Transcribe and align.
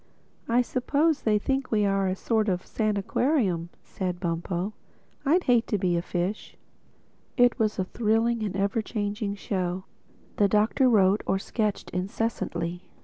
"I 0.49 0.63
suppose 0.63 1.21
they 1.21 1.37
think 1.37 1.69
we 1.69 1.85
are 1.85 2.07
a 2.07 2.15
sort 2.15 2.49
of 2.49 2.65
sanaquarium," 2.65 3.69
said 3.83 4.19
Bumpo—"I'd 4.19 5.43
hate 5.43 5.67
to 5.67 5.77
be 5.77 5.95
a 5.95 6.01
fish." 6.01 6.57
It 7.37 7.59
was 7.59 7.77
a 7.77 7.83
thrilling 7.85 8.41
and 8.41 8.55
ever 8.55 8.81
changing 8.81 9.35
show. 9.35 9.83
The 10.37 10.47
Doctor 10.47 10.89
wrote 10.89 11.21
or 11.27 11.37
sketched 11.37 11.91
incessantly. 11.91 12.81